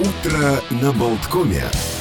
Утро 0.00 0.62
на 0.70 0.92
Болткоме. 0.92 1.99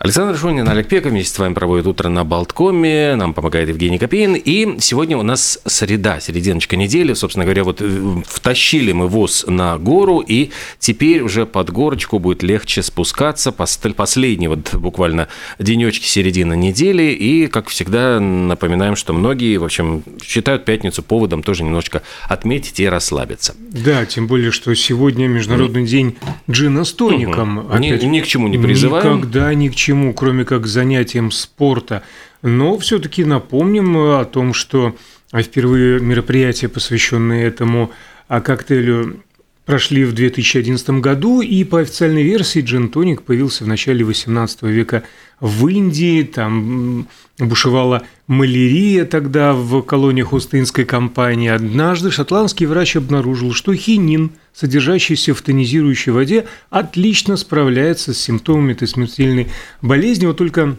Александр 0.03 0.35
Шунин, 0.35 0.67
Олег 0.67 0.87
Пека 0.87 1.09
вместе 1.09 1.31
с 1.31 1.37
вами 1.37 1.53
проводит 1.53 1.85
утро 1.85 2.09
на 2.09 2.23
Болткоме. 2.23 3.13
Нам 3.15 3.35
помогает 3.35 3.69
Евгений 3.69 3.99
Копейн. 3.99 4.33
И 4.33 4.79
сегодня 4.79 5.15
у 5.15 5.21
нас 5.21 5.59
среда, 5.67 6.19
серединочка 6.19 6.75
недели. 6.75 7.13
Собственно 7.13 7.45
говоря, 7.45 7.63
вот 7.63 7.81
э, 7.81 8.21
втащили 8.25 8.93
мы 8.93 9.07
ВОЗ 9.07 9.45
на 9.47 9.77
гору, 9.77 10.23
и 10.27 10.49
теперь 10.79 11.21
уже 11.21 11.45
под 11.45 11.69
горочку 11.69 12.17
будет 12.17 12.41
легче 12.41 12.81
спускаться. 12.81 13.51
Пос- 13.51 13.93
Последний 13.93 14.47
вот 14.47 14.73
буквально 14.73 15.27
денечки 15.59 16.07
середины 16.07 16.55
недели. 16.57 17.11
И, 17.11 17.45
как 17.45 17.67
всегда, 17.69 18.19
напоминаем, 18.19 18.95
что 18.95 19.13
многие, 19.13 19.57
в 19.57 19.63
общем, 19.63 20.01
считают 20.25 20.65
пятницу 20.65 21.03
поводом 21.03 21.43
тоже 21.43 21.63
немножечко 21.63 22.01
отметить 22.27 22.79
и 22.79 22.87
расслабиться. 22.89 23.53
Да, 23.69 24.03
тем 24.07 24.25
более, 24.25 24.49
что 24.49 24.73
сегодня 24.73 25.27
Международный 25.27 25.85
день 25.85 26.15
джина 26.49 26.85
с 26.85 26.91
тоником. 26.91 27.67
Мгм. 27.67 27.79
Ни- 27.79 28.03
ни 28.03 28.19
к 28.21 28.25
чему 28.25 28.47
не 28.47 28.57
призываем. 28.57 29.17
Никогда 29.17 29.53
ни 29.53 29.69
к 29.69 29.75
чему, 29.75 29.90
кроме 30.13 30.45
как 30.45 30.67
занятием 30.67 31.31
спорта. 31.31 32.03
Но 32.41 32.77
все-таки 32.77 33.23
напомним 33.23 33.97
о 33.97 34.25
том, 34.25 34.53
что 34.53 34.95
впервые 35.33 35.99
мероприятия, 35.99 36.67
посвященные 36.67 37.45
этому 37.45 37.91
а, 38.27 38.41
коктейлю, 38.41 39.23
прошли 39.65 40.05
в 40.05 40.13
2011 40.13 40.89
году, 41.01 41.41
и 41.41 41.63
по 41.63 41.79
официальной 41.79 42.23
версии 42.23 42.61
джин-тоник 42.61 43.21
появился 43.21 43.63
в 43.63 43.67
начале 43.67 44.03
18 44.03 44.63
века 44.63 45.03
в 45.39 45.67
Индии, 45.67 46.23
там 46.23 47.07
бушевала 47.37 48.03
малярия 48.27 49.05
тогда 49.05 49.53
в 49.53 49.81
колониях 49.81 50.33
Остинской 50.33 50.85
компании. 50.85 51.49
Однажды 51.49 52.11
шотландский 52.11 52.65
врач 52.65 52.95
обнаружил, 52.95 53.53
что 53.53 53.73
хинин, 53.73 54.31
содержащийся 54.53 55.33
в 55.33 55.41
тонизирующей 55.41 56.11
воде, 56.11 56.45
отлично 56.69 57.37
справляется 57.37 58.13
с 58.13 58.19
симптомами 58.19 58.73
этой 58.73 58.87
смертельной 58.87 59.47
болезни, 59.81 60.25
вот 60.25 60.37
только 60.37 60.75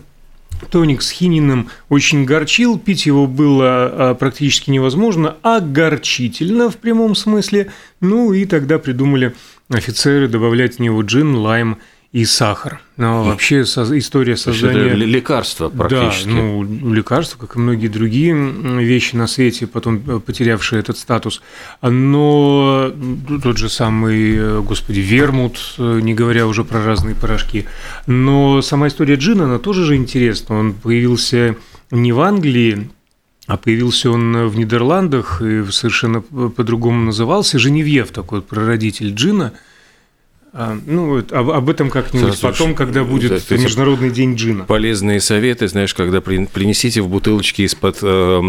Тоник 0.70 1.02
с 1.02 1.10
хинином 1.10 1.68
очень 1.88 2.24
горчил, 2.24 2.78
пить 2.78 3.06
его 3.06 3.26
было 3.26 3.64
а, 3.64 4.14
практически 4.14 4.70
невозможно, 4.70 5.36
а 5.42 5.60
горчительно 5.60 6.70
в 6.70 6.76
прямом 6.76 7.14
смысле. 7.14 7.70
Ну 8.00 8.32
и 8.32 8.44
тогда 8.44 8.78
придумали 8.78 9.34
офицеры 9.68 10.28
добавлять 10.28 10.76
в 10.76 10.78
него 10.80 11.02
джин, 11.02 11.36
лайм 11.36 11.78
и 12.12 12.26
сахар. 12.26 12.80
Но 12.98 13.24
вообще 13.24 13.64
со- 13.64 13.98
история 13.98 14.34
это 14.34 14.42
создания... 14.42 14.92
ле- 14.94 15.06
лекарство 15.06 15.70
практически. 15.70 16.28
Да, 16.28 16.34
ну, 16.34 16.92
лекарства, 16.92 17.38
как 17.38 17.56
и 17.56 17.58
многие 17.58 17.88
другие 17.88 18.34
вещи 18.34 19.16
на 19.16 19.26
свете, 19.26 19.66
потом 19.66 20.02
э, 20.06 20.20
потерявшие 20.20 20.80
этот 20.80 20.98
статус. 20.98 21.40
Но 21.80 22.92
тот 23.42 23.56
же 23.56 23.68
самый, 23.68 24.36
э, 24.36 24.60
господи, 24.60 25.00
вермут, 25.00 25.74
э, 25.78 26.00
не 26.02 26.12
говоря 26.14 26.46
уже 26.46 26.64
про 26.64 26.84
разные 26.84 27.14
порошки. 27.14 27.64
Но 28.06 28.60
сама 28.62 28.88
история 28.88 29.14
джина, 29.14 29.44
она 29.44 29.58
тоже 29.58 29.84
же 29.86 29.96
интересна. 29.96 30.58
Он 30.58 30.74
появился 30.74 31.56
не 31.90 32.12
в 32.12 32.20
Англии, 32.20 32.90
а 33.46 33.56
появился 33.56 34.10
он 34.10 34.48
в 34.48 34.56
Нидерландах 34.56 35.40
и 35.40 35.64
совершенно 35.70 36.20
по- 36.20 36.48
по-другому 36.50 37.04
назывался. 37.06 37.58
Женевьев 37.58 38.10
такой 38.10 38.42
прародитель 38.42 39.14
джина. 39.14 39.54
А, 40.54 40.78
Ну, 40.84 41.06
вот 41.08 41.32
об, 41.32 41.50
об 41.50 41.70
этом 41.70 41.88
как-нибудь 41.88 42.34
Слушай, 42.34 42.52
потом, 42.52 42.74
когда 42.74 43.04
будет 43.04 43.42
да, 43.48 43.56
Международный 43.56 44.10
день 44.10 44.34
джина. 44.34 44.64
полезные 44.64 45.18
советы, 45.20 45.66
знаешь, 45.66 45.94
когда 45.94 46.20
при- 46.20 46.44
принесите 46.44 47.00
в 47.00 47.08
бутылочке 47.08 47.64
из-под 47.64 48.00
э, 48.02 48.40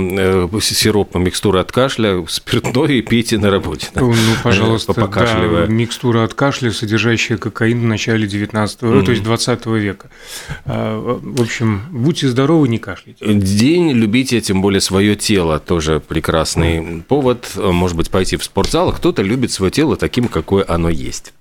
э, 0.52 0.60
сиропа 0.60 1.18
микстура 1.18 1.62
от 1.62 1.72
кашля, 1.72 2.26
спиртное 2.28 2.88
и 2.90 3.02
пейте 3.02 3.38
на 3.38 3.50
работе. 3.50 3.88
да. 3.96 4.02
Ну, 4.02 4.14
пожалуйста, 4.44 4.94
покашливая. 4.94 5.68
да, 5.68 5.72
микстура 5.74 6.24
от 6.26 6.34
кашля, 6.34 6.72
содержащая 6.72 7.38
кокаин 7.38 7.80
в 7.80 7.86
начале 7.86 8.28
19 8.28 8.80
то 8.80 9.12
есть 9.12 9.24
20 9.24 9.66
века. 9.68 10.10
А, 10.66 11.00
В 11.22 11.42
общем, 11.42 11.84
будьте 11.90 12.28
здоровы, 12.28 12.68
не 12.68 12.80
кашляйте. 12.80 13.26
День 13.34 13.92
любите, 13.94 14.42
тем 14.42 14.62
более 14.62 14.82
свое 14.82 15.16
тело, 15.16 15.58
тоже 15.60 16.02
прекрасный 16.06 17.02
повод. 17.08 17.52
Может 17.56 17.96
быть, 17.96 18.10
пойти 18.10 18.36
в 18.36 18.44
спортзал. 18.44 18.92
Кто-то 18.92 19.22
любит 19.22 19.52
свое 19.52 19.72
тело 19.72 19.96
таким, 19.96 20.28
какое 20.28 20.66
оно 20.68 20.90
есть. 20.90 21.34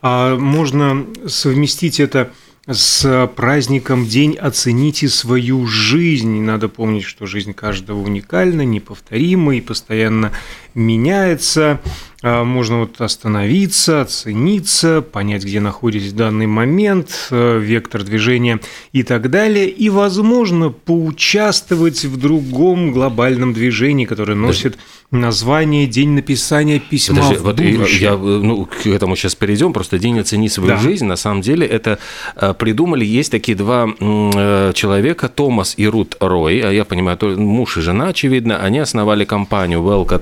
А 0.00 0.36
можно 0.36 1.06
совместить 1.26 2.00
это 2.00 2.30
с 2.70 3.30
праздником 3.34 4.06
День 4.06 4.36
«Оцените 4.36 5.08
свою 5.08 5.66
жизнь». 5.66 6.40
Надо 6.42 6.68
помнить, 6.68 7.04
что 7.04 7.26
жизнь 7.26 7.54
каждого 7.54 8.00
уникальна, 8.00 8.62
неповторима 8.62 9.56
и 9.56 9.62
постоянно 9.62 10.32
меняется. 10.74 11.80
А 12.20 12.42
Можно 12.42 12.80
вот 12.80 13.00
остановиться, 13.00 14.00
оцениться, 14.00 15.02
понять, 15.02 15.44
где 15.44 15.60
находитесь 15.60 16.10
в 16.10 16.16
данный 16.16 16.48
момент, 16.48 17.28
э, 17.30 17.60
вектор 17.60 18.02
движения 18.02 18.58
и 18.92 19.04
так 19.04 19.30
далее. 19.30 19.68
И, 19.68 19.88
возможно, 19.88 20.70
поучаствовать 20.70 22.04
в 22.04 22.16
другом 22.16 22.90
глобальном 22.90 23.52
движении, 23.52 24.04
которое 24.04 24.34
носит 24.34 24.78
название 25.12 25.86
«День 25.86 26.10
написания 26.10 26.80
письма 26.80 27.16
Подожди, 27.18 27.36
в 27.36 27.42
вот 27.42 27.60
и- 27.60 27.76
будущее». 27.76 28.00
я, 28.02 28.16
ну, 28.16 28.66
к 28.66 28.84
этому 28.88 29.14
сейчас 29.14 29.36
перейдем. 29.36 29.72
Просто 29.72 29.98
день 30.00 30.18
оцени 30.18 30.48
свою 30.48 30.70
Да. 30.70 30.76
жизнь. 30.78 31.06
На 31.06 31.16
самом 31.16 31.40
деле 31.40 31.66
это 31.68 32.00
э, 32.34 32.52
придумали. 32.52 33.04
Есть 33.04 33.30
такие 33.30 33.56
два 33.56 33.86
э, 33.88 34.72
человека, 34.74 35.28
Томас 35.28 35.74
и 35.76 35.86
Рут 35.86 36.16
Рой. 36.18 36.60
А 36.60 36.70
я 36.72 36.84
понимаю, 36.84 37.16
то 37.16 37.28
муж 37.28 37.76
и 37.78 37.80
жена, 37.80 38.08
очевидно. 38.08 38.58
Они 38.58 38.80
основали 38.80 39.24
компанию 39.24 39.80
Welcome 39.82 40.18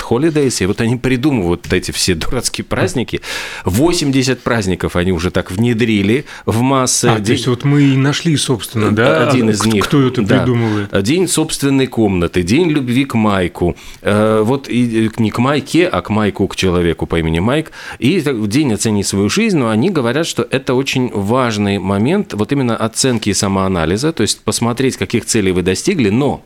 Holidays. 0.47 0.62
И 0.62 0.67
вот 0.67 0.81
они 0.81 0.97
придумывают 0.97 1.73
эти 1.73 1.91
все 1.91 2.15
дурацкие 2.15 2.65
праздники. 2.65 3.21
80 3.65 4.41
праздников 4.43 4.97
они 4.97 5.12
уже 5.12 5.31
так 5.31 5.51
внедрили 5.51 6.25
в 6.45 6.61
массы. 6.62 7.07
А, 7.07 7.17
то 7.17 7.21
День- 7.23 7.37
есть 7.37 7.47
вот 7.47 7.65
мы 7.65 7.83
и 7.83 7.97
нашли, 7.97 8.37
собственно, 8.37 8.91
да, 8.93 9.29
один 9.29 9.51
из 9.51 9.61
кто- 9.61 9.71
них. 9.71 9.85
кто 9.85 10.06
это 10.06 10.23
Да. 10.23 10.39
придумывает. 10.39 11.03
День 11.03 11.29
собственной 11.29 11.87
комнаты, 11.87 12.43
день 12.43 12.71
любви 12.71 13.05
к 13.05 13.15
Майку. 13.15 13.77
Э, 14.03 14.43
Вот 14.47 14.69
и 14.69 15.11
не 15.19 15.31
к 15.31 15.39
Майке, 15.39 15.87
а 15.87 16.01
к 16.03 16.11
Майку, 16.11 16.47
к 16.49 16.56
человеку 16.56 17.06
по 17.06 17.19
имени 17.19 17.39
Майк. 17.41 17.73
И 17.99 18.21
день 18.47 18.73
оцени 18.73 19.03
свою 19.03 19.29
жизнь, 19.29 19.56
но 19.59 19.69
они 19.71 19.91
говорят, 19.91 20.27
что 20.27 20.47
это 20.51 20.75
очень 20.75 21.11
важный 21.12 21.79
момент, 21.79 22.35
вот 22.35 22.53
именно 22.53 22.77
оценки 22.77 23.31
и 23.31 23.35
самоанализа, 23.35 24.12
то 24.12 24.23
есть 24.23 24.41
посмотреть, 24.43 24.97
каких 24.97 25.25
целей 25.25 25.53
вы 25.53 25.62
достигли, 25.62 26.11
но 26.11 26.45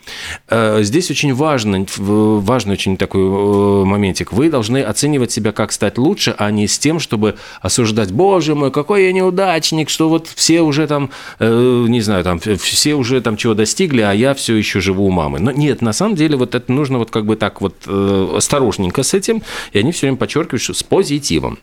э, 0.48 0.82
здесь 0.82 1.10
очень 1.10 1.34
важно, 1.34 1.84
важный 1.98 2.72
очень 2.74 2.96
такой 2.96 3.22
э, 3.22 3.79
моментик. 3.84 4.32
Вы 4.32 4.50
должны 4.50 4.82
оценивать 4.82 5.32
себя, 5.32 5.52
как 5.52 5.72
стать 5.72 5.98
лучше, 5.98 6.34
а 6.38 6.50
не 6.50 6.66
с 6.66 6.78
тем, 6.78 7.00
чтобы 7.00 7.36
осуждать, 7.60 8.12
боже 8.12 8.54
мой, 8.54 8.70
какой 8.70 9.04
я 9.04 9.12
неудачник, 9.12 9.90
что 9.90 10.08
вот 10.08 10.26
все 10.34 10.60
уже 10.62 10.86
там, 10.86 11.10
э, 11.38 11.84
не 11.88 12.00
знаю, 12.00 12.24
там 12.24 12.38
все 12.40 12.94
уже 12.94 13.20
там 13.20 13.36
чего 13.36 13.54
достигли, 13.54 14.00
а 14.02 14.12
я 14.12 14.34
все 14.34 14.54
еще 14.56 14.80
живу 14.80 15.06
у 15.06 15.10
мамы. 15.10 15.38
Но 15.40 15.50
нет, 15.50 15.82
на 15.82 15.92
самом 15.92 16.14
деле 16.16 16.36
вот 16.36 16.54
это 16.54 16.70
нужно 16.72 16.98
вот 16.98 17.10
как 17.10 17.26
бы 17.26 17.36
так 17.36 17.60
вот 17.60 17.74
э, 17.86 18.34
осторожненько 18.36 19.02
с 19.02 19.14
этим, 19.14 19.42
и 19.72 19.78
они 19.78 19.92
все 19.92 20.06
время 20.06 20.16
подчеркивают, 20.16 20.62
что 20.62 20.74
с 20.74 20.82
позитивом. 20.82 21.58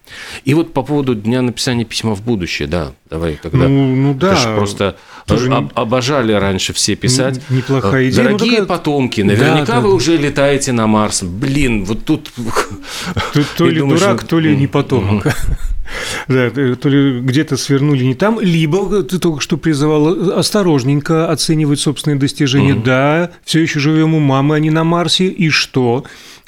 И 0.46 0.54
вот 0.54 0.74
по 0.74 0.84
поводу 0.84 1.16
дня 1.16 1.42
написания 1.42 1.86
письма 1.86 2.16
в 2.16 2.22
будущее, 2.24 2.68
да, 2.68 2.92
давай 3.10 3.40
тогда. 3.42 3.68
Ну, 3.68 3.96
ну 3.96 4.14
да. 4.14 4.34
Это 4.34 4.56
просто 4.56 4.96
Тоже 5.26 5.52
об- 5.54 5.72
обожали 5.78 6.32
раньше 6.34 6.74
все 6.74 6.96
писать. 6.96 7.42
Неплохая 7.50 8.10
идея, 8.10 8.24
ну, 8.24 8.30
Дорогие 8.38 8.60
такая- 8.62 8.66
потомки, 8.68 9.22
Да, 9.22 9.28
наверняка 9.28 9.74
да, 9.74 9.80
вы 9.82 9.90
да. 9.90 9.96
уже 9.96 10.18
летаете 10.18 10.72
на 10.72 10.88
Марс. 10.88 11.24
Блин, 11.24 11.86
вот 11.86 12.04
тут... 12.08 12.32
То, 13.34 13.44
то 13.58 13.68
ли 13.68 13.80
думаешь, 13.80 14.00
дурак, 14.00 14.24
то 14.24 14.40
ли 14.40 14.56
не 14.56 14.68
потомок. 14.68 15.28
Да, 16.28 16.52
э, 16.54 16.76
то 16.76 16.90
ли 16.90 17.22
где-то 17.22 17.56
свернули 17.56 18.04
не 18.04 18.14
там, 18.14 18.42
либо 18.42 19.04
ты 19.04 19.20
только 19.20 19.40
что 19.40 19.56
призывал 19.56 20.38
осторожненько 20.38 21.32
оценивать 21.32 21.80
собственные 21.80 22.20
достижения. 22.20 22.76
Да, 22.76 23.32
все 23.46 23.62
еще 23.62 23.80
живем 23.80 24.14
у 24.14 24.20
мамы, 24.20 24.58
а 24.58 24.60
не 24.60 24.70
на 24.70 24.84
Марсе. 24.84 25.28
И 25.28 25.50
что? 25.50 26.04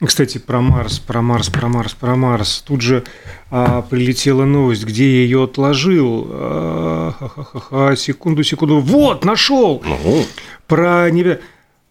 Кстати, 0.06 0.40
про 0.40 0.60
Марс, 0.60 1.00
про 1.00 1.22
Марс, 1.22 1.48
про 1.48 1.70
Марс, 1.70 1.94
про 1.94 2.18
Марс. 2.18 2.66
Тут 2.68 2.82
же 2.82 3.06
а, 3.50 3.82
прилетела 3.82 4.44
новость, 4.44 4.84
где 4.84 5.06
я 5.10 5.24
ее 5.24 5.46
отложил. 5.46 6.28
А, 6.30 7.94
секунду, 7.96 8.44
секунду. 8.44 8.80
Вот, 8.80 9.24
нашел! 9.24 9.82
Ну, 9.86 10.26
Про 10.68 11.10
небе... 11.10 11.40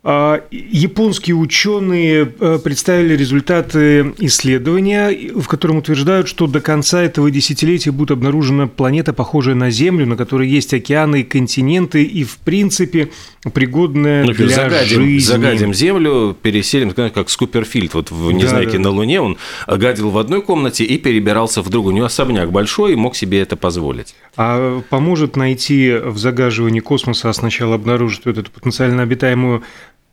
А, 0.05 0.43
японские 0.53 1.35
ученые 1.35 2.33
э, 2.39 2.59
представили 2.63 3.17
результаты 3.17 4.15
исследования, 4.19 5.33
в 5.35 5.49
котором 5.49 5.79
утверждают, 5.79 6.29
что 6.29 6.47
до 6.47 6.61
конца 6.61 7.03
этого 7.03 7.33
десятилетия 7.33 7.91
будет 7.91 8.13
обнаружена 8.13 8.69
планета, 8.69 9.13
похожая 9.13 9.57
на 9.57 9.71
Землю, 9.71 10.07
на 10.07 10.17
которой 10.17 10.49
есть 10.49 10.73
океаны 10.73 11.23
и 11.23 11.25
континенты, 11.25 12.05
и, 12.05 12.23
в 12.23 12.39
принципе, 12.39 13.11
пригодная 13.53 14.25
ну, 14.25 14.33
для 14.35 14.49
загадим, 14.49 15.03
жизни. 15.03 15.19
Загадим 15.19 15.75
Землю, 15.75 16.37
переселим, 16.41 16.93
как 16.93 17.29
Скуперфильд. 17.29 17.95
Вот 17.95 18.13
в 18.13 18.31
«Незнайке 18.31 18.79
да, 18.79 18.85
да. 18.85 18.85
на 18.85 18.91
Луне» 18.91 19.21
он 19.21 19.37
гадил 19.67 20.11
в 20.11 20.19
одной 20.19 20.43
комнате 20.43 20.85
и 20.85 20.97
перебирался 20.99 21.61
в 21.61 21.71
другую. 21.71 21.95
У 21.95 21.97
него 21.97 22.07
особняк 22.07 22.53
большой 22.53 22.93
и 22.93 22.97
мог 22.97 23.17
себе 23.17 23.41
это 23.41 23.57
позволить. 23.57 24.15
А 24.37 24.81
поможет 24.91 25.35
найти 25.35 25.93
в 25.93 26.19
загаживании 26.19 26.81
космоса, 26.81 27.31
а 27.31 27.33
сначала 27.33 27.75
обнаружить 27.75 28.27
вот 28.27 28.39
эту 28.39 28.53
потенциально 28.53 29.03
обитаемую 29.03 29.65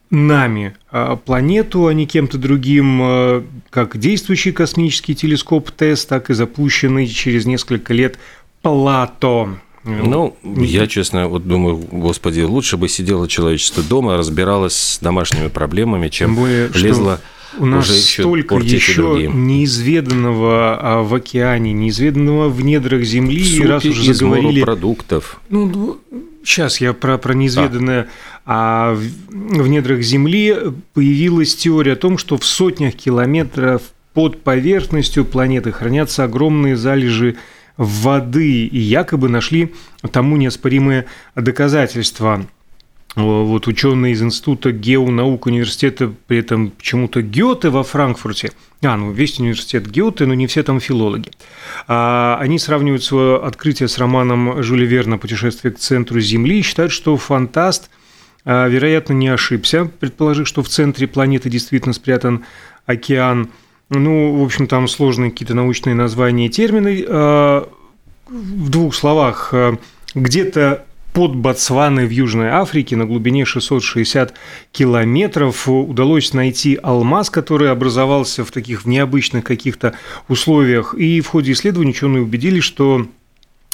нами 0.10 0.76
а, 0.92 1.16
планету, 1.16 1.88
а 1.88 1.94
не 1.94 2.06
кем-то 2.06 2.38
другим, 2.38 3.00
а, 3.02 3.46
как 3.70 3.98
действующий 3.98 4.52
космический 4.52 5.16
телескоп 5.16 5.72
ТЭС, 5.72 6.06
так 6.06 6.30
и 6.30 6.34
запущенный 6.34 7.08
через 7.08 7.46
несколько 7.46 7.94
лет 7.94 8.18
Плато. 8.62 9.50
Ну, 9.84 10.36
я, 10.44 10.88
честно, 10.88 11.28
вот 11.28 11.48
думаю, 11.48 11.78
господи, 11.78 12.42
лучше 12.42 12.76
бы 12.76 12.90
сидело 12.90 13.28
человечество 13.28 13.84
дома, 13.84 14.18
разбиралось 14.18 14.76
с 14.76 15.00
домашними 15.00 15.48
проблемами, 15.48 16.10
чем 16.10 16.36
более, 16.36 16.70
лезло 16.74 17.22
у 17.58 17.66
нас 17.66 17.90
уже 17.90 18.00
столько 18.00 18.56
еще 18.56 19.30
неизведанного 19.34 20.78
а, 20.80 21.04
в 21.04 21.14
океане, 21.14 21.74
неизведанного 21.74 22.50
в 22.50 22.62
недрах 22.62 23.04
Земли, 23.04 23.44
Сути 23.44 23.62
и 23.62 23.66
раз 23.66 23.86
уже 23.86 24.14
заговорили... 24.14 24.62
продуктов. 24.62 25.40
Ну, 25.50 26.00
сейчас 26.46 26.80
я 26.80 26.94
про, 26.94 27.18
про 27.18 27.34
неизведанное... 27.34 28.04
А 28.04 28.08
а 28.48 28.94
в 28.94 29.68
недрах 29.68 30.02
Земли 30.02 30.56
появилась 30.94 31.56
теория 31.56 31.94
о 31.94 31.96
том, 31.96 32.20
что 32.20 32.38
в 32.38 32.46
сотнях 32.46 32.94
километров 32.94 33.82
под 34.14 34.44
поверхностью 34.44 35.26
планеты 35.26 35.72
хранятся 35.72 36.26
огромные 36.26 36.76
залежи 36.76 37.38
воды, 37.76 38.68
и 38.68 38.78
якобы 38.78 39.30
нашли 39.30 39.74
тому 40.12 40.38
неоспоримые 40.38 41.06
доказательства. 41.36 42.46
Вот 43.16 43.68
ученые 43.68 44.12
из 44.14 44.22
Института 44.22 44.72
геонаук 44.72 45.46
университета, 45.46 46.14
при 46.28 46.40
этом 46.40 46.72
почему-то 46.72 47.22
Гёте 47.22 47.70
во 47.70 47.84
Франкфурте, 47.84 48.52
а, 48.84 48.98
ну, 48.98 49.12
весь 49.12 49.40
университет 49.40 49.90
Гёте, 49.90 50.26
но 50.26 50.34
не 50.34 50.48
все 50.48 50.64
там 50.64 50.82
филологи. 50.82 51.32
А, 51.88 52.38
они 52.42 52.60
сравнивают 52.60 53.04
свое 53.04 53.38
открытие 53.38 53.88
с 53.88 53.98
романом 53.98 54.62
Жюля 54.62 54.86
Верна 54.86 55.18
«Путешествие 55.18 55.74
к 55.74 55.80
центру 55.80 56.20
Земли» 56.20 56.60
и 56.60 56.62
считают, 56.62 56.92
что 56.92 57.16
фантаст– 57.16 57.90
а, 58.46 58.68
вероятно, 58.68 59.14
не 59.14 59.28
ошибся, 59.28 59.86
предположив, 59.86 60.48
что 60.48 60.62
в 60.62 60.70
центре 60.70 61.08
планеты 61.08 61.50
действительно 61.50 61.94
спрятан 61.94 62.46
океан. 62.86 63.50
Ну, 63.90 64.40
в 64.40 64.44
общем, 64.44 64.68
там 64.68 64.88
сложные 64.88 65.32
какие-то 65.32 65.56
научные 65.56 65.96
названия 65.96 66.46
и 66.46 66.50
термины. 66.50 67.04
А, 67.08 67.68
в 68.28 68.70
двух 68.70 68.96
словах, 68.96 69.54
где-то 70.16 70.86
под 71.16 71.34
Ботсваной 71.34 72.08
в 72.08 72.10
Южной 72.10 72.50
Африке 72.50 72.98
на 72.98 73.06
глубине 73.06 73.46
660 73.46 74.34
километров 74.74 75.70
удалось 75.70 76.34
найти 76.34 76.78
алмаз, 76.84 77.30
который 77.30 77.72
образовался 77.72 78.44
в 78.44 78.52
таких 78.52 78.86
необычных 78.86 79.46
каких-то 79.46 79.94
условиях. 80.28 80.94
И 80.94 81.22
в 81.22 81.28
ходе 81.28 81.54
исследований 81.54 81.92
ученые 81.92 82.22
убедились, 82.22 82.66
что 82.66 83.08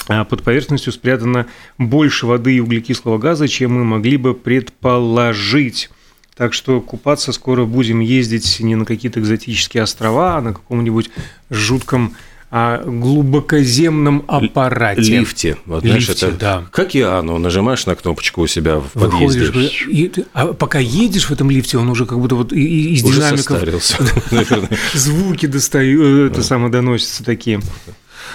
а 0.06 0.24
под 0.24 0.44
поверхностью 0.44 0.92
спрятано 0.92 1.46
больше 1.78 2.26
воды 2.26 2.54
и 2.54 2.60
углекислого 2.60 3.18
газа, 3.18 3.48
чем 3.48 3.74
мы 3.74 3.84
могли 3.84 4.18
бы 4.18 4.34
предположить. 4.34 5.90
Так 6.36 6.54
что 6.54 6.80
купаться 6.80 7.32
скоро 7.32 7.64
будем 7.64 7.98
ездить 7.98 8.60
не 8.60 8.76
на 8.76 8.84
какие-то 8.84 9.18
экзотические 9.18 9.82
острова, 9.82 10.36
а 10.36 10.40
на 10.42 10.52
каком-нибудь 10.52 11.10
жутком 11.50 12.14
а 12.54 12.82
глубокоземном 12.84 14.24
аппарате. 14.28 15.00
Лифте. 15.00 15.56
Вот, 15.64 15.82
знаешь, 15.84 16.06
Лифте, 16.06 16.26
это 16.26 16.36
да. 16.36 16.64
Как 16.70 16.88
океану. 16.88 17.38
Нажимаешь 17.38 17.86
на 17.86 17.94
кнопочку 17.94 18.42
у 18.42 18.46
себя 18.46 18.76
в 18.76 18.90
подъезде. 18.90 19.46
Выходишь, 19.46 19.86
и, 19.88 20.12
а 20.34 20.52
пока 20.52 20.78
едешь 20.78 21.24
в 21.24 21.30
этом 21.30 21.50
лифте, 21.50 21.78
он 21.78 21.88
уже 21.88 22.04
как 22.04 22.18
будто 22.18 22.34
вот 22.34 22.52
из 22.52 23.02
уже 23.04 23.16
динамиков 23.16 23.58
звуки 24.92 25.46
достают, 25.46 26.02
э, 26.02 26.30
это 26.30 26.42
самое 26.42 26.70
доносятся 26.70 27.24
такие. 27.24 27.62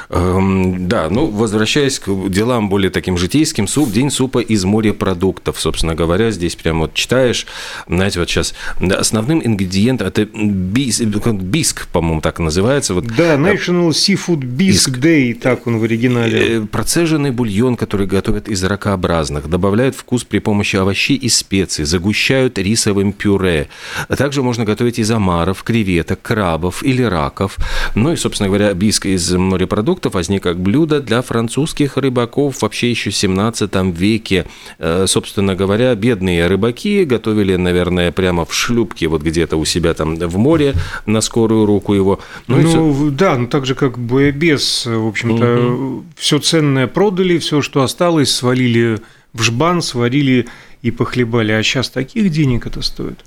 Эм, 0.10 0.88
да, 0.88 1.10
ну, 1.10 1.28
возвращаясь 1.28 2.00
к 2.00 2.30
делам 2.30 2.70
более 2.70 2.90
таким 2.90 3.18
житейским, 3.18 3.68
суп, 3.68 3.92
день 3.92 4.10
супа 4.10 4.40
из 4.40 4.64
морепродуктов, 4.64 5.60
собственно 5.60 5.96
говоря, 5.96 6.32
здесь 6.32 6.56
прямо 6.56 6.82
вот 6.82 6.94
читаешь, 6.94 7.46
знаете, 7.88 8.20
вот 8.20 8.30
сейчас 8.30 8.54
основным 8.80 9.46
ингредиентом, 9.46 10.08
это 10.08 10.26
бис, 10.26 11.02
биск, 11.02 11.88
по-моему, 11.88 12.22
так 12.22 12.40
называется. 12.40 12.94
Вот, 12.94 13.06
да, 13.06 13.36
National 13.36 13.90
Seafood 13.90 14.40
Bisque 14.40 15.00
Day, 15.00 15.34
так 15.34 15.68
он 15.68 15.80
в 15.80 15.84
оригинале. 15.84 16.58
Э, 16.58 16.62
процеженный 16.62 17.32
бульон, 17.32 17.76
который 17.76 18.08
готовят 18.08 18.48
из 18.48 18.64
ракообразных, 18.64 19.50
добавляют 19.50 19.96
вкус 19.96 20.24
при 20.24 20.40
помощи 20.40 20.76
овощей 20.76 21.18
и 21.18 21.30
специй, 21.30 21.86
загущают 21.86 22.58
рисовым 22.58 23.12
пюре. 23.12 23.68
Также 24.08 24.42
можно 24.42 24.64
готовить 24.64 25.00
из 25.00 25.12
омаров, 25.12 25.64
креветок, 25.64 26.22
крабов 26.22 26.84
или 26.84 27.02
раков. 27.02 27.58
Ну 27.96 28.14
и, 28.14 28.16
собственно 28.16 28.48
говоря, 28.48 28.74
биск 28.74 29.06
из 29.06 29.32
морепродуктов 29.34 29.77
продуктов 29.78 30.16
возник 30.16 30.42
как 30.42 30.58
блюдо 30.58 31.02
для 31.02 31.22
французских 31.22 31.98
рыбаков 31.98 32.64
вообще 32.64 32.90
еще 32.90 33.12
в 33.12 33.16
17 33.16 33.72
веке. 33.94 34.48
Э, 34.80 35.06
собственно 35.08 35.54
говоря, 35.54 35.94
бедные 35.94 36.48
рыбаки 36.48 37.04
готовили, 37.04 37.58
наверное, 37.58 38.12
прямо 38.12 38.44
в 38.44 38.56
шлюпке, 38.56 39.08
вот 39.08 39.22
где-то 39.22 39.56
у 39.56 39.66
себя 39.66 39.94
там 39.94 40.16
в 40.16 40.38
море, 40.40 40.74
на 41.06 41.22
скорую 41.22 41.68
руку 41.68 41.94
его. 41.94 42.20
Ну, 42.48 42.58
ну 42.58 42.92
все... 42.92 43.10
да, 43.12 43.38
ну 43.38 43.46
так 43.46 43.68
же, 43.68 43.76
как 43.76 44.00
боебес, 44.00 44.88
в 44.88 45.08
общем-то, 45.08 45.46
угу. 45.46 46.04
все 46.16 46.40
ценное 46.40 46.88
продали, 46.88 47.38
все, 47.38 47.62
что 47.62 47.84
осталось, 47.84 48.32
свалили 48.32 48.98
в 49.34 49.44
жбан, 49.44 49.84
сварили 49.84 50.48
и 50.82 50.92
похлебали, 50.92 51.52
а 51.52 51.64
сейчас 51.64 51.90
таких 51.90 52.32
денег 52.32 52.68
это 52.68 52.82
стоит. 52.82 53.20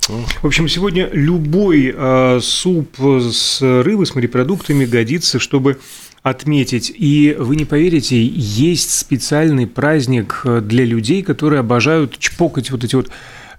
В 0.43 0.47
общем, 0.47 0.69
сегодня 0.69 1.09
любой 1.13 1.93
э, 1.95 2.41
суп 2.43 2.97
с 2.99 3.61
рыбой, 3.61 4.07
с 4.07 4.15
морепродуктами 4.15 4.85
годится, 4.85 5.39
чтобы 5.39 5.79
отметить. 6.23 6.93
И 6.95 7.35
вы 7.39 7.57
не 7.57 7.65
поверите, 7.65 8.23
есть 8.23 8.93
специальный 8.93 9.67
праздник 9.67 10.43
для 10.45 10.85
людей, 10.85 11.23
которые 11.23 11.61
обожают 11.61 12.19
чпокать 12.19 12.71
вот 12.71 12.85
эти 12.85 12.95
вот 12.95 13.11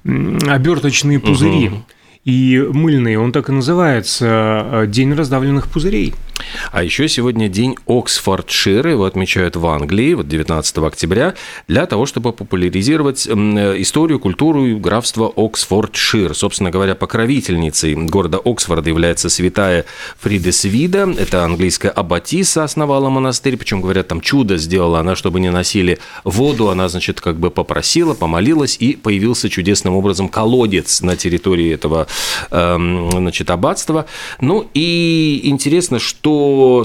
оберточные 0.03 1.19
пузыри. 1.19 1.67
Угу. 1.67 1.85
И 2.23 2.63
мыльные, 2.71 3.19
он 3.19 3.31
так 3.31 3.49
и 3.49 3.51
называется 3.51 4.65
э, 4.71 4.87
День 4.87 5.13
раздавленных 5.13 5.67
пузырей. 5.67 6.13
А 6.71 6.83
еще 6.83 7.07
сегодня 7.07 7.49
день 7.49 7.75
Оксфордшира, 7.87 8.91
его 8.91 9.05
отмечают 9.05 9.55
в 9.55 9.65
Англии, 9.67 10.13
вот 10.13 10.27
19 10.27 10.77
октября, 10.79 11.35
для 11.67 11.85
того, 11.85 12.05
чтобы 12.05 12.33
популяризировать 12.33 13.27
историю, 13.27 14.19
культуру 14.19 14.77
графства 14.77 15.31
Оксфордшир. 15.35 16.35
Собственно 16.35 16.71
говоря, 16.71 16.95
покровительницей 16.95 17.95
города 17.95 18.39
Оксфорда 18.43 18.89
является 18.89 19.29
святая 19.29 19.85
Фридесвида. 20.19 21.15
Это 21.17 21.43
английская 21.43 21.89
аббатиса 21.89 22.63
основала 22.63 23.09
монастырь, 23.09 23.57
причем, 23.57 23.81
говорят, 23.81 24.07
там 24.07 24.21
чудо 24.21 24.57
сделала 24.57 24.99
она, 24.99 25.15
чтобы 25.15 25.39
не 25.39 25.49
носили 25.49 25.99
воду. 26.23 26.69
Она, 26.69 26.89
значит, 26.89 27.21
как 27.21 27.37
бы 27.37 27.51
попросила, 27.51 28.13
помолилась, 28.13 28.77
и 28.79 28.95
появился 28.95 29.49
чудесным 29.49 29.95
образом 29.95 30.29
колодец 30.29 31.01
на 31.01 31.15
территории 31.15 31.73
этого, 31.73 32.07
эм, 32.51 33.11
значит, 33.11 33.49
аббатства. 33.49 34.05
Ну 34.39 34.69
и 34.73 35.41
интересно, 35.43 35.99
что 35.99 36.30
что 36.31 36.83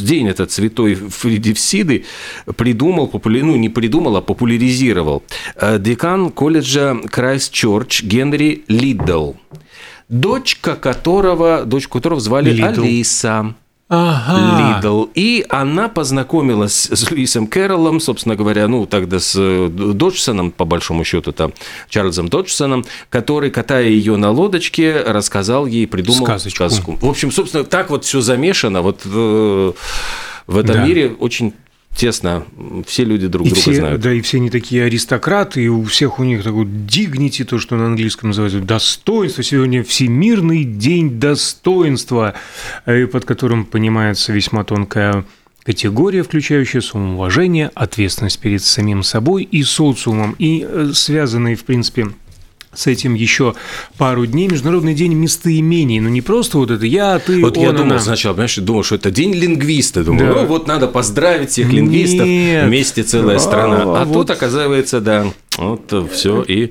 день 0.00 0.28
этот 0.28 0.50
святой 0.50 0.94
Фридесвиды 0.94 2.04
придумал, 2.56 3.08
популя... 3.08 3.44
ну 3.44 3.56
не 3.56 3.68
придумал, 3.68 4.16
а 4.16 4.20
популяризировал 4.20 5.22
э, 5.56 5.78
декан 5.78 6.30
колледжа 6.30 6.96
Christ 7.10 7.56
Church 7.56 8.02
Генри 8.02 8.64
Лиддл, 8.68 9.32
дочка 10.08 10.76
которого, 10.76 11.64
дочку 11.64 11.98
которого 11.98 12.20
звали 12.20 12.50
Лиддл. 12.50 12.82
Алиса. 12.82 13.54
Ага. 13.92 14.76
Лиддл. 14.76 15.06
И 15.16 15.44
она 15.48 15.88
познакомилась 15.88 16.88
с 16.92 17.10
Льюисом 17.10 17.48
Кэрроллом, 17.48 17.98
собственно 17.98 18.36
говоря, 18.36 18.68
ну, 18.68 18.86
тогда 18.86 19.18
с 19.18 19.34
э, 19.36 19.68
Доджсоном, 19.68 20.52
по 20.52 20.64
большому 20.64 21.02
счету, 21.02 21.32
там, 21.32 21.52
Чарльзом 21.88 22.28
Доджсоном, 22.28 22.84
который, 23.08 23.50
катая 23.50 23.88
ее 23.88 24.14
на 24.14 24.30
лодочке, 24.30 25.02
рассказал 25.02 25.66
ей, 25.66 25.88
придумал 25.88 26.24
Сказочку. 26.24 26.70
сказку. 26.70 26.98
В 27.00 27.10
общем, 27.10 27.32
собственно, 27.32 27.64
так 27.64 27.90
вот 27.90 28.04
все 28.04 28.20
замешано. 28.20 28.82
Вот 28.82 29.04
в, 29.04 29.74
в 30.46 30.56
этом 30.56 30.76
да. 30.76 30.86
мире 30.86 31.16
очень 31.18 31.52
тесно, 32.00 32.46
все 32.86 33.04
люди 33.04 33.26
друг 33.26 33.46
и 33.46 33.50
друга 33.50 33.60
все, 33.60 33.74
знают. 33.74 34.00
Да, 34.00 34.10
и 34.10 34.22
все 34.22 34.38
они 34.38 34.48
такие 34.48 34.84
аристократы, 34.84 35.62
и 35.62 35.68
у 35.68 35.84
всех 35.84 36.18
у 36.18 36.24
них 36.24 36.42
такой 36.42 36.64
dignity, 36.64 37.44
то, 37.44 37.58
что 37.58 37.76
на 37.76 37.86
английском 37.86 38.30
называется 38.30 38.60
достоинство. 38.60 39.42
Сегодня 39.42 39.84
Всемирный 39.84 40.64
день 40.64 41.20
достоинства, 41.20 42.32
э, 42.86 43.06
под 43.06 43.26
которым 43.26 43.66
понимается 43.66 44.32
весьма 44.32 44.64
тонкая 44.64 45.26
категория, 45.62 46.22
включающая 46.22 46.80
самоуважение, 46.80 47.70
ответственность 47.74 48.38
перед 48.38 48.62
самим 48.62 49.02
собой 49.02 49.42
и 49.42 49.62
социумом, 49.62 50.34
и 50.38 50.66
э, 50.66 50.92
связанные, 50.94 51.54
в 51.54 51.64
принципе, 51.64 52.08
с 52.72 52.86
этим 52.86 53.14
еще 53.14 53.54
пару 53.98 54.26
дней. 54.26 54.46
Международный 54.48 54.94
день 54.94 55.14
местоимений. 55.14 55.98
Но 56.00 56.08
не 56.08 56.20
просто 56.22 56.58
вот 56.58 56.70
это 56.70 56.86
я, 56.86 57.18
ты, 57.18 57.40
Вот 57.42 57.56
он, 57.56 57.62
я 57.64 57.72
думал 57.72 57.92
она. 57.92 57.98
сначала, 57.98 58.34
понимаешь, 58.34 58.56
думал, 58.56 58.82
что 58.84 58.94
это 58.94 59.10
день 59.10 59.34
лингвиста. 59.34 60.04
Думаю, 60.04 60.34
Да. 60.34 60.40
ну 60.42 60.46
вот 60.46 60.66
надо 60.68 60.86
поздравить 60.86 61.50
всех 61.50 61.72
лингвистов, 61.72 62.26
Нет. 62.26 62.66
вместе 62.66 63.02
целая 63.02 63.36
А, 63.36 63.40
страна. 63.40 63.82
А 63.82 64.04
вот. 64.04 64.12
тут, 64.12 64.30
оказывается, 64.30 65.00
да, 65.00 65.26
вот 65.58 65.92
все. 66.12 66.42
И 66.42 66.70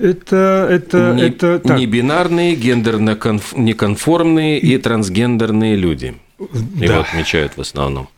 Это, 0.00 0.66
это, 0.70 1.12
не, 1.14 1.22
это 1.28 1.58
так. 1.60 1.78
не 1.78 1.86
бинарные, 1.86 2.54
гендерно 2.56 3.10
конф- 3.10 3.56
неконформные 3.56 4.58
и 4.58 4.76
трансгендерные 4.78 5.76
люди. 5.76 6.14
Его 6.38 6.48
Да. 6.86 7.00
отмечают 7.00 7.52
в 7.56 7.60
основном. 7.60 8.08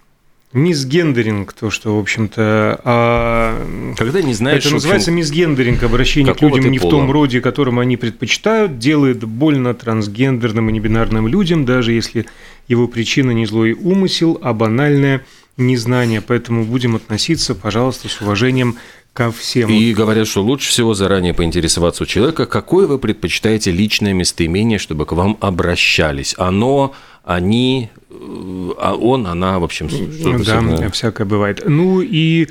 Мисгендеринг, 0.52 1.52
то, 1.52 1.70
что, 1.70 1.96
в 1.96 2.00
общем-то, 2.00 2.80
а, 2.82 3.94
Когда 3.98 4.22
не 4.22 4.32
знаешь, 4.32 4.60
это 4.60 4.64
в 4.64 4.66
общем, 4.68 4.76
называется 4.76 5.10
мисгендеринг, 5.10 5.82
обращение 5.82 6.34
к 6.34 6.40
людям 6.40 6.70
не 6.70 6.78
в 6.78 6.82
пола. 6.82 6.92
том 6.92 7.10
роде, 7.10 7.42
которым 7.42 7.78
они 7.78 7.98
предпочитают, 7.98 8.78
делает 8.78 9.24
больно 9.24 9.74
трансгендерным 9.74 10.70
и 10.70 10.72
небинарным 10.72 11.28
людям, 11.28 11.66
даже 11.66 11.92
если 11.92 12.24
его 12.66 12.88
причина 12.88 13.32
не 13.32 13.44
злой 13.44 13.72
умысел, 13.72 14.38
а 14.40 14.54
банальное 14.54 15.22
незнание. 15.58 16.22
Поэтому 16.22 16.64
будем 16.64 16.96
относиться, 16.96 17.54
пожалуйста, 17.54 18.08
с 18.08 18.20
уважением 18.22 18.76
ко 19.12 19.32
всем. 19.32 19.68
И 19.68 19.92
говорят, 19.92 20.28
что 20.28 20.42
лучше 20.42 20.70
всего 20.70 20.94
заранее 20.94 21.34
поинтересоваться 21.34 22.04
у 22.04 22.06
человека, 22.06 22.46
какое 22.46 22.86
вы 22.86 22.98
предпочитаете 22.98 23.70
личное 23.70 24.12
местоимение, 24.12 24.78
чтобы 24.78 25.06
к 25.06 25.12
вам 25.12 25.36
обращались. 25.40 26.34
Оно, 26.38 26.94
они, 27.28 27.90
э, 28.08 28.70
а 28.78 28.94
он, 28.98 29.26
она, 29.26 29.58
в 29.58 29.64
общем, 29.64 29.90
что-то 29.90 30.38
да, 30.38 30.60
всякое. 30.60 30.90
всякое 30.90 31.26
бывает. 31.26 31.62
Ну 31.66 32.00
и 32.00 32.48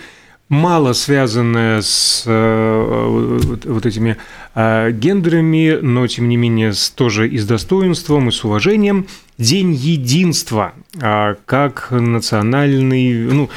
мало 0.50 0.94
связанное 0.94 1.82
с 1.82 2.24
э, 2.28 3.60
вот, 3.66 3.86
этими 3.88 4.18
э, 4.54 4.92
гендерами, 4.92 5.80
но 5.82 6.06
тем 6.06 6.30
не 6.30 6.38
менее 6.38 6.74
с, 6.74 6.92
тоже 6.92 7.28
и 7.28 7.40
с 7.40 7.48
достоинством, 7.48 8.30
и 8.30 8.32
с 8.32 8.44
уважением. 8.44 9.08
День 9.40 9.74
единства, 9.74 10.74
а, 11.02 11.38
как 11.48 11.88
национальный, 11.90 13.34
ну, 13.34 13.50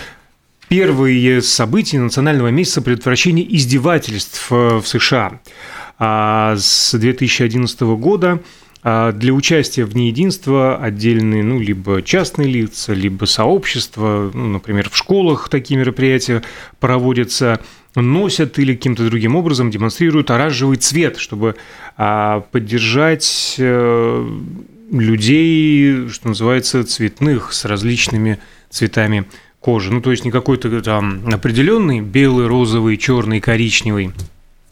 первые 0.69 1.43
события 1.43 2.01
национального 2.01 2.49
месяца 2.49 2.81
предотвращения 2.81 3.47
издевательств 3.47 4.51
в 4.51 4.83
США. 4.87 5.41
А 5.99 6.57
С 6.57 6.97
2011 6.97 7.81
года 7.99 8.41
а, 8.83 9.13
для 9.13 9.33
участия 9.33 9.85
в 9.85 9.93
Дне 9.93 10.09
единства 10.09 10.77
отдельные, 10.77 11.43
ну, 11.43 11.61
либо 11.61 12.03
частные 12.03 12.49
лица, 12.49 12.95
либо 12.95 13.27
сообщества, 13.27 14.31
ну, 14.33 14.47
например, 14.47 14.89
в 14.89 14.97
школах 14.97 15.49
такие 15.49 15.79
мероприятия 15.79 16.43
проводятся, 16.79 17.61
носят 17.95 18.59
или 18.59 18.75
каким-то 18.75 19.05
другим 19.05 19.37
образом 19.37 19.71
демонстрируют 19.71 20.31
оранжевый 20.31 20.79
цвет, 20.79 21.19
чтобы 21.19 21.57
а, 21.97 22.41
поддержать 22.53 23.57
э, 23.59 24.39
людей, 24.91 26.09
что 26.09 26.29
называется, 26.29 26.85
цветных, 26.85 27.53
с 27.53 27.65
различными 27.67 28.39
цветами 28.71 29.27
кожи. 29.59 29.93
Ну, 29.93 30.01
то 30.01 30.11
есть 30.11 30.25
не 30.25 30.31
какой-то 30.31 30.81
там 30.81 31.23
определенный 31.27 32.01
белый, 32.01 32.47
розовый, 32.47 32.97
черный, 32.97 33.41
коричневый, 33.41 34.13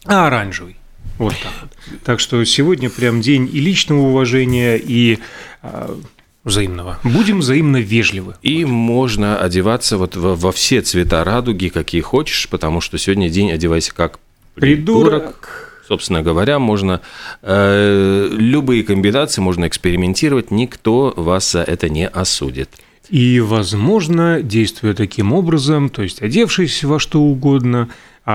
а 0.07 0.29
оранжевый. 0.29 0.78
Вот 1.19 1.35
так 1.43 1.53
вот. 1.63 2.01
Так 2.05 2.21
что 2.21 2.43
сегодня 2.45 2.91
прям 2.91 3.21
день 3.21 3.49
и 3.53 3.61
личного 3.61 4.01
уважения, 4.01 4.77
и 4.77 5.19
а, 5.63 5.99
взаимного. 6.45 6.99
Будем 7.05 7.41
взаимно 7.41 7.79
вежливы. 7.79 8.35
И 8.43 8.65
можно 8.65 9.39
одеваться 9.39 9.99
вот 9.99 10.17
во, 10.17 10.35
во 10.35 10.53
все 10.53 10.81
цвета 10.83 11.23
радуги, 11.25 11.69
какие 11.69 12.01
хочешь, 12.01 12.49
потому 12.49 12.81
что 12.81 12.99
сегодня 12.99 13.29
день 13.29 13.53
одевайся 13.53 13.95
как 13.95 14.19
придурок. 14.55 15.11
Придурок. 15.11 15.65
Собственно 15.87 16.23
говоря, 16.23 16.59
можно 16.59 17.01
э, 17.41 18.29
любые 18.31 18.85
комбинации 18.85 19.41
можно 19.41 19.67
экспериментировать, 19.67 20.51
никто 20.51 21.15
вас 21.17 21.53
за 21.53 21.63
это 21.63 21.89
не 21.89 22.07
осудит. 22.07 22.69
И, 23.09 23.41
возможно, 23.41 24.43
действуя 24.43 24.93
таким 24.93 25.33
образом, 25.33 25.89
то 25.89 26.03
есть 26.03 26.21
одевшись 26.21 26.85
во 26.85 26.99
что 26.99 27.23
угодно, 27.23 27.89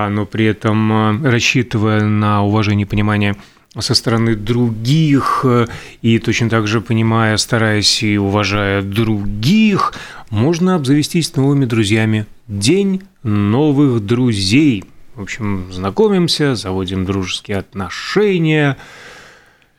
но 0.08 0.26
при 0.26 0.46
этом 0.46 0.92
а, 0.92 1.20
рассчитывая 1.22 2.02
на 2.04 2.42
уважение 2.42 2.84
и 2.84 2.88
понимание 2.88 3.36
со 3.78 3.94
стороны 3.94 4.34
других, 4.34 5.42
э, 5.44 5.66
и 6.02 6.18
точно 6.18 6.50
так 6.50 6.66
же 6.66 6.80
понимая, 6.80 7.36
стараясь 7.36 8.02
и 8.02 8.18
уважая 8.18 8.82
других, 8.82 9.94
можно 10.30 10.74
обзавестись 10.74 11.34
новыми 11.36 11.64
друзьями. 11.64 12.26
День 12.48 13.02
новых 13.22 14.04
друзей. 14.04 14.84
В 15.14 15.22
общем, 15.22 15.72
знакомимся, 15.72 16.56
заводим 16.56 17.04
дружеские 17.04 17.58
отношения, 17.58 18.76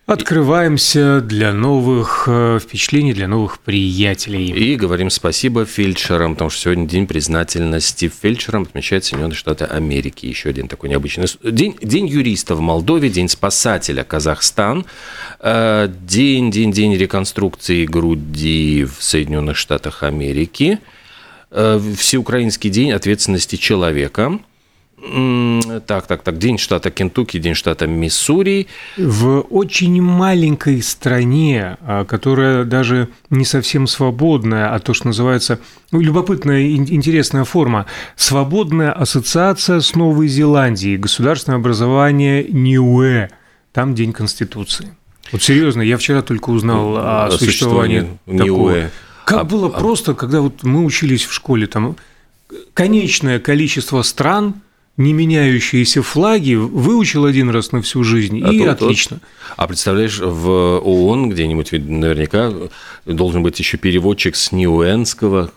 открываемся 0.05 1.19
для 1.19 1.51
новых 1.51 2.25
э, 2.27 2.59
впечатлений, 2.61 3.13
для 3.13 3.27
новых 3.27 3.59
приятелей. 3.59 4.51
И 4.51 4.75
говорим 4.75 5.09
спасибо 5.09 5.65
фельдшерам, 5.65 6.35
потому 6.35 6.51
что 6.51 6.61
сегодня 6.61 6.87
день 6.87 7.07
признательности 7.07 8.07
фельдшерам 8.07 8.63
отмечает 8.63 9.03
Соединенные 9.03 9.35
Штаты 9.35 9.65
Америки. 9.65 10.27
Еще 10.27 10.49
один 10.49 10.67
такой 10.67 10.89
необычный. 10.89 11.25
День, 11.43 11.75
день 11.81 12.07
юриста 12.07 12.53
в 12.55 12.61
Молдове, 12.61 13.09
день 13.09 13.29
спасателя 13.29 14.03
Казахстан, 14.03 14.85
э, 15.39 15.89
день, 16.01 16.51
день, 16.51 16.71
день 16.71 16.95
реконструкции 16.95 17.85
груди 17.85 18.85
в 18.85 19.01
Соединенных 19.03 19.57
Штатах 19.57 20.03
Америки, 20.03 20.79
э, 21.49 21.79
Всеукраинский 21.97 22.69
день 22.69 22.91
ответственности 22.91 23.55
человека. 23.55 24.39
Так, 25.85 26.07
так, 26.07 26.23
так. 26.23 26.37
День 26.37 26.57
штата 26.57 26.89
Кентукки, 26.89 27.37
день 27.39 27.53
штата 27.53 27.85
Миссури. 27.85 28.67
В 28.97 29.41
очень 29.49 30.01
маленькой 30.01 30.81
стране, 30.81 31.77
а, 31.81 32.05
которая 32.05 32.63
даже 32.63 33.09
не 33.29 33.45
совсем 33.45 33.85
свободная, 33.87 34.73
а 34.73 34.79
то, 34.79 34.93
что 34.93 35.07
называется, 35.07 35.59
ну, 35.91 36.01
любопытная, 36.01 36.61
ин- 36.75 36.87
интересная 36.89 37.43
форма, 37.43 37.85
свободная 38.15 38.91
ассоциация 38.91 39.79
с 39.79 39.93
Новой 39.95 40.27
Зеландией, 40.27 40.97
государственное 40.97 41.57
образование 41.59 42.43
НИУЭ, 42.49 43.29
там 43.73 43.93
День 43.93 44.11
Конституции. 44.11 44.87
Вот 45.31 45.43
серьезно, 45.43 45.81
я 45.81 45.97
вчера 45.97 46.21
только 46.23 46.49
узнал 46.49 46.97
о 46.97 47.25
О 47.25 47.31
существовании 47.31 47.99
существовании 47.99 48.39
такого. 48.39 48.71
НИУЭ. 48.71 48.89
Как 49.25 49.39
А- 49.41 49.43
было 49.43 49.67
а- 49.67 49.79
просто, 49.79 50.13
когда 50.15 50.41
вот 50.41 50.63
мы 50.63 50.83
учились 50.83 51.25
в 51.25 51.31
школе, 51.33 51.67
там 51.67 51.95
конечное 52.73 53.39
количество 53.39 54.01
стран, 54.01 54.55
не 54.97 55.11
меняющиеся 55.11 56.01
флаги, 56.01 56.53
выучил 56.53 57.25
один 57.25 57.49
раз 57.49 57.73
на 57.73 57.81
всю 57.81 58.03
жизнь, 58.03 58.41
А 58.45 58.51
и 58.53 58.59
тут- 58.59 58.67
отлично. 58.69 59.19
А 59.57 59.67
представляешь, 59.67 60.19
в 60.19 60.49
ООН 60.79 61.29
где-нибудь 61.29 61.71
наверняка 61.73 62.53
должен 63.05 63.43
быть 63.43 63.59
еще 63.59 63.77
переводчик 63.77 64.35
с 64.37 64.53
Ниуэнского, 64.53 65.51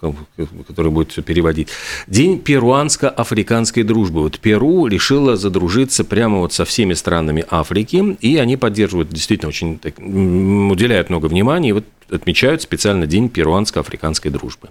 который 0.67 0.91
будет 0.91 1.13
все 1.13 1.23
переводить. 1.23 1.69
День 2.09 2.41
перуанско-африканской 2.41 3.85
дружбы. 3.85 4.23
Вот 4.23 4.41
Перу 4.41 4.87
решила 4.89 5.37
задружиться 5.37 6.03
прямо 6.05 6.39
вот 6.39 6.53
со 6.53 6.65
всеми 6.65 6.95
странами 6.95 7.45
Африки, 7.49 8.17
и 8.21 8.37
они 8.39 8.57
поддерживают 8.57 9.09
действительно 9.11 9.51
очень, 9.51 9.79
так, 9.79 9.99
уделяют 9.99 11.11
много 11.11 11.27
внимания, 11.27 11.69
и 11.71 11.73
вот 11.73 11.85
отмечают 12.11 12.63
специально 12.63 13.07
День 13.07 13.29
перуанско-африканской 13.29 14.31
дружбы. 14.31 14.69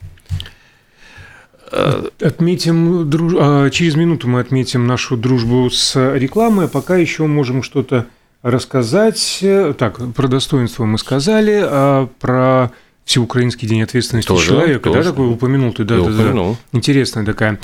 Отметим, 1.72 3.10
друж- 3.10 3.38
а, 3.40 3.70
через 3.70 3.96
минуту 3.96 4.28
мы 4.28 4.40
отметим 4.40 4.88
нашу 4.88 5.18
дружбу 5.18 5.70
с 5.70 5.96
рекламой, 6.16 6.66
а 6.66 6.68
пока 6.68 6.98
еще 6.98 7.26
можем 7.26 7.64
что-то 7.64 8.06
рассказать. 8.42 9.44
Так, 9.78 10.00
про 10.16 10.28
достоинство 10.28 10.86
мы 10.86 10.98
сказали, 10.98 11.60
а 11.64 12.08
про 12.20 12.72
Всеукраинский 13.06 13.68
день 13.68 13.84
ответственности 13.84 14.28
Тоже, 14.28 14.48
человека, 14.48 14.90
да, 14.90 14.96
тоже. 14.98 15.10
такой 15.12 15.32
упомянул 15.32 15.72
ты, 15.74 15.86
да, 15.86 15.96
Я 15.96 16.04
да, 16.04 16.34
да. 16.34 16.56
Интересная 16.74 17.26
такая, 17.26 17.58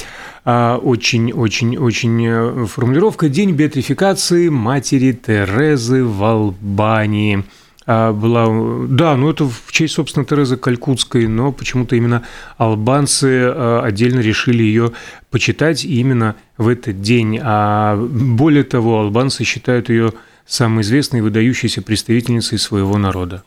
а, 0.46 0.78
очень, 0.78 1.34
очень, 1.34 1.78
очень 1.78 2.26
э, 2.26 2.66
формулировка. 2.66 3.28
День 3.28 3.52
беатрификации 3.52 4.48
матери 4.48 5.12
Терезы 5.12 6.06
в 6.06 6.24
Албании. 6.24 7.44
А, 7.86 8.14
была, 8.14 8.48
да, 8.88 9.16
ну 9.18 9.30
это 9.30 9.46
в 9.46 9.72
честь, 9.72 9.96
собственно, 9.96 10.26
Терезы 10.26 10.56
Калькутской, 10.56 11.28
но 11.28 11.52
почему-то 11.52 11.96
именно 11.96 12.24
албанцы 12.58 13.28
э, 13.28 13.82
отдельно 13.84 14.22
решили 14.22 14.64
ее 14.64 14.94
почитать 15.30 15.84
именно 15.84 16.36
в 16.58 16.70
этот 16.70 17.02
день. 17.02 17.40
А 17.42 17.98
более 17.98 18.64
того, 18.64 19.02
албанцы 19.02 19.44
считают 19.44 19.90
ее 19.90 20.14
самой 20.46 20.84
известной 20.84 21.20
и 21.20 21.22
выдающейся 21.22 21.82
представительницей 21.82 22.58
своего 22.58 22.98
народа. 22.98 23.44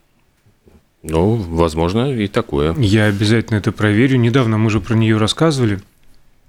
Ну, 1.02 1.36
возможно, 1.36 2.12
и 2.12 2.26
такое. 2.26 2.74
Я 2.78 3.04
обязательно 3.04 3.58
это 3.58 3.70
проверю. 3.72 4.18
Недавно 4.18 4.58
мы 4.58 4.70
же 4.70 4.80
про 4.80 4.94
нее 4.94 5.16
рассказывали. 5.16 5.78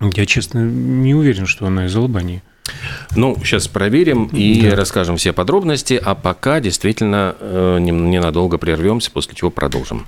Я, 0.02 0.26
честно, 0.26 0.60
не 0.60 1.14
уверен, 1.14 1.46
что 1.46 1.68
она 1.68 1.86
из 1.86 1.96
Албании. 1.96 2.42
Ну, 3.16 3.38
сейчас 3.44 3.68
проверим 3.68 4.26
и 4.26 4.68
расскажем 4.70 5.18
все 5.18 5.34
подробности, 5.34 6.00
а 6.04 6.16
пока 6.16 6.60
действительно 6.60 7.36
э, 7.40 7.78
ненадолго 7.80 8.58
прервемся, 8.58 9.12
после 9.12 9.36
чего 9.36 9.52
продолжим. 9.52 10.08